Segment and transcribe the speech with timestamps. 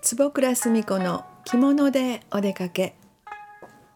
[0.00, 2.94] 坪倉澄子の着物でお出かけ。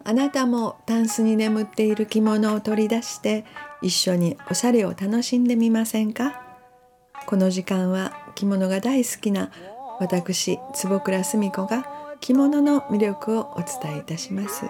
[0.05, 3.45] あなたもタンスに眠っている着物を取り出して
[3.83, 6.43] 一緒におしゃれを楽しんでみませんか？
[7.27, 9.51] この時間は着物が大好きな
[10.01, 11.87] 私坪倉澄子が
[12.21, 14.67] 着物の魅力をお伝えいたします、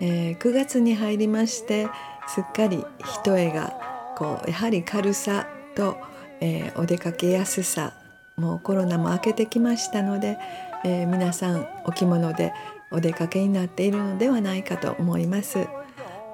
[0.00, 1.88] えー、9月に入りまして
[2.26, 3.87] すっかり一重が
[4.18, 5.46] こうやはり軽さ
[5.76, 5.96] と、
[6.40, 7.94] えー、お出かけやすさ
[8.36, 10.38] もうコロナも明けてきましたので、
[10.84, 12.52] えー、皆さんお着物で
[12.90, 15.68] お出かけになっているのではないかと思います。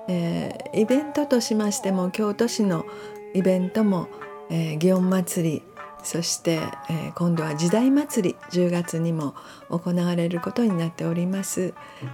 [0.09, 2.87] えー、イベントとしましても京都市の
[3.34, 4.09] イベントも、
[4.51, 5.62] え、祇園祭り
[6.03, 9.34] そして、え、今度は時代祭り10月にも
[9.70, 11.73] 行われることになっております、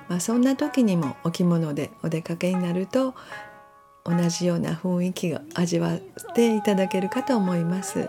[0.09, 3.16] まあ、そんな時にもお着物でお出かけになると
[4.10, 6.00] 同じような雰囲気が味わっ
[6.34, 8.09] ていただけるかと思います、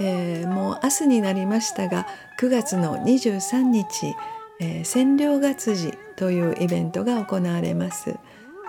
[0.00, 2.06] えー、もう明日になりましたが
[2.40, 4.14] 9月の23日、
[4.60, 8.16] えー、千両月次というイベントが行われます、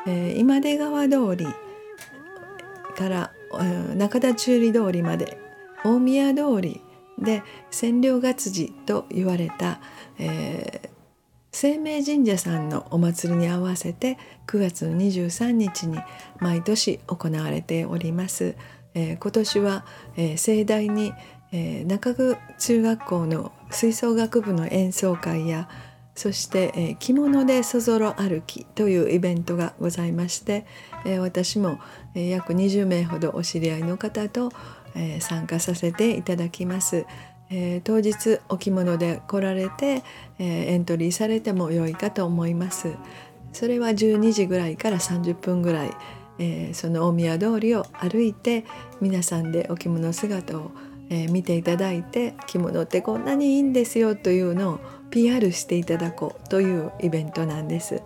[0.07, 1.47] えー、今出川通り
[2.95, 5.37] からえ中田中里通りまで
[5.83, 6.81] 大宮通り
[7.19, 9.79] で千両月次と言われた、
[10.19, 10.89] えー、
[11.65, 15.97] 生命神社さんのお祭りに合わせて9月23日に
[16.39, 18.55] 毎年行われております。
[18.93, 19.83] えー、今年は、
[20.15, 21.11] えー、盛大に、
[21.51, 25.67] えー、中区中学校の吹奏楽部の演奏会や
[26.13, 30.67] そして、えー、着物でそぞろ歩きというイベントがございまして、
[31.03, 31.79] えー、私も、
[32.13, 34.51] えー、約20名ほどお知り合いの方と、
[34.93, 37.07] えー、参加させていただきます。
[37.49, 40.03] えー、当日お着物で来られて、
[40.39, 42.95] えー、エントリーされても良いかと思います。
[43.53, 45.91] それは12時ぐらいから30分ぐらい、
[46.39, 48.65] えー、その大宮通りを歩いて
[48.99, 50.71] 皆さんでお着物姿を、
[51.09, 58.01] え、見ていただいて着物ってこんなにいいんですよというのを PR していただこうというイベントなんです。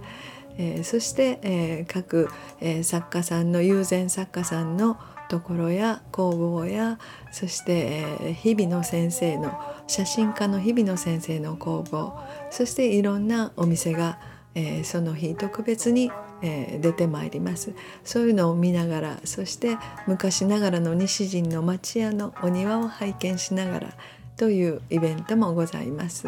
[0.60, 5.00] えー、そして、えー、各、えー、作家さんの友禅作家さんの
[5.30, 7.00] ところや工房や
[7.32, 12.14] そして、え日々の先生の写真家の日々の先生の工房
[12.50, 14.20] そしていろんなお店が、
[14.56, 16.12] えその日特別に、
[16.42, 19.78] え出てまいりますそういうのを見ながらそして
[20.08, 23.94] 昔ながらの西陣の町屋のお庭を拝見しながら
[24.38, 26.28] というイベントもございます。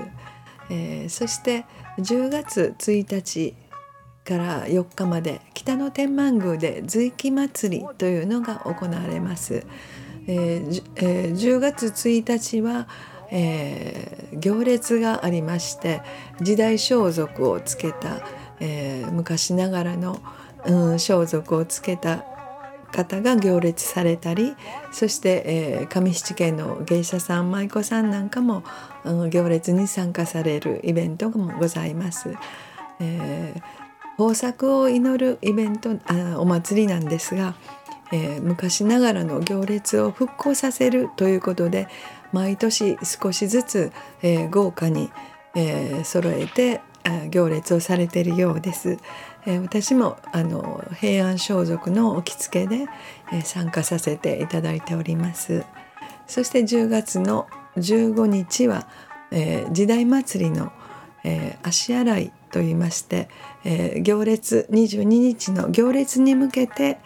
[0.69, 1.65] えー、そして
[1.97, 3.55] 10月1日
[4.23, 9.65] から4日まで北の天満宮で随記祭りというのが行われます。
[10.27, 12.87] えーえー、10月1日は、
[13.31, 16.01] えー、行列がありまして
[16.41, 18.21] 時代装束をつけた、
[18.59, 20.21] えー、昔ながらの、
[20.65, 22.23] うん、装束をつけた
[22.91, 24.55] 方が行列されたり
[24.91, 28.63] そして、えー、上七軒の芸者さん舞妓さんなんかも、
[29.03, 32.35] うん、行列に参加されるイベントもございます。
[32.99, 33.80] えー
[34.21, 37.55] 豊作を祈るイベントあお祭りなんですが、
[38.11, 41.87] えー、昔ながらの行列を復興させるということで
[42.31, 45.09] 毎年少しずつ、えー、豪華に、
[45.55, 46.81] えー、揃えて
[47.31, 48.99] 行列をされているようです。
[49.47, 52.85] えー、私もあの平安装束のお着付けで、
[53.33, 55.65] えー、参加させていただいております。
[56.27, 58.87] そして10月の15日は、
[59.31, 60.71] えー、時代祭りの、
[61.23, 63.29] えー、足洗いと言いまして、
[63.63, 66.99] えー、行列22日の行列に向けて、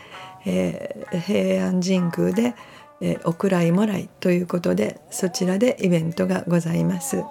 [0.46, 2.56] えー、平安神宮で、
[3.02, 7.24] えー、お蔵いもらいということでそちらでイベントがございます。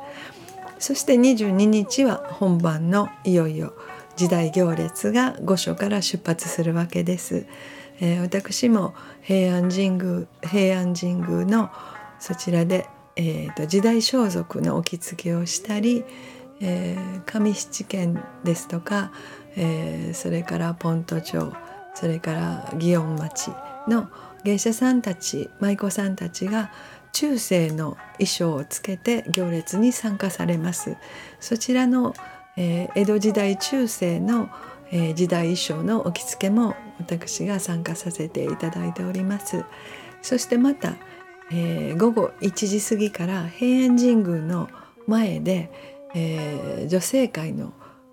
[0.78, 3.75] そして22日は本番のいよいよ
[4.16, 7.46] 時代行列が御所から出発するわけです。
[8.00, 11.70] えー、私も平安神宮平安神宮の
[12.19, 12.86] そちらで、
[13.16, 16.04] えーと時代装束のお着付けをしたり、
[16.60, 19.12] えー、上七軒ですとか、
[19.56, 21.53] えー、それからポント町
[21.94, 23.53] それから祇園町
[23.88, 24.09] の
[24.44, 26.70] 芸者さんたち舞妓さんたちが
[27.12, 30.96] 中世の衣装をつけて行列に参加されます。
[31.38, 32.12] そちらの、
[32.56, 34.50] えー、江戸時代中世の、
[34.90, 39.64] えー、時代衣装のお着付けも私が参加させていただいております。
[40.23, 40.94] そしてまた、
[41.52, 44.69] えー、午後1時過ぎから平安神宮の
[45.06, 47.72] 前で、えー、女性会の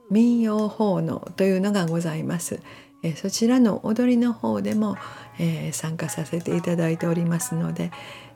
[0.09, 2.59] 民謡奉納というのがございます。
[3.03, 4.97] えー、そちらの踊りの方でも、
[5.39, 7.91] えー、参加させていただいておりますので、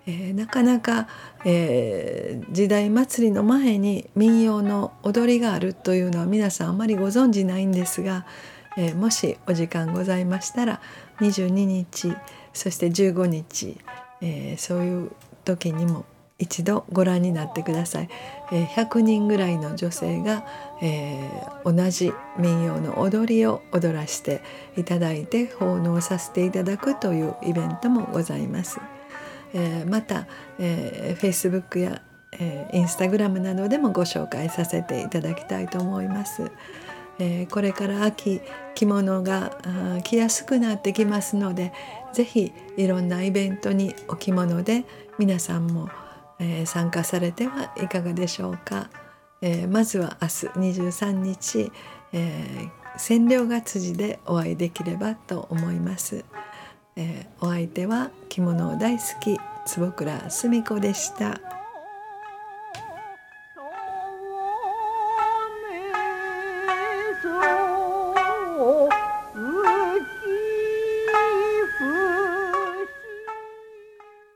[0.07, 1.07] え、なかなか、
[1.45, 8.25] えー、時代祭りの前に民謡の踊りがあるというのは皆さんあまりご存じないんですが、
[8.77, 10.81] え、もしお時間ございましたら
[11.19, 12.13] 22日
[12.53, 13.77] そして15日、
[14.21, 15.11] え、そういう
[15.43, 16.05] 時にも
[16.37, 18.09] 一度ご覧になってください、
[18.51, 20.45] えー、100人ぐらいの女性が、
[20.81, 24.41] えー、同じ民謡の踊りを踊らせて
[24.75, 28.79] いただいて奉納させていただくというイベントもございます、
[29.53, 30.27] えー、また、
[30.59, 32.01] えー、Facebook や、
[32.33, 36.51] えー、Instagram などでもご紹介させていただきたいと思います、
[37.17, 38.41] えー、これから秋
[38.75, 39.57] 着物が
[40.03, 41.71] 着やすくなってきますので
[42.11, 44.83] 是非いろんなイベントにお着物で
[45.17, 45.87] 皆さんも
[46.39, 48.89] えー、参加されてはいかがでしょうか、
[49.41, 51.71] えー、まずは明日23日、
[52.13, 56.25] えー、千両が辻でお会いできればと思います、
[56.95, 61.64] えー、お相手は着物大好き坪倉澄子でした。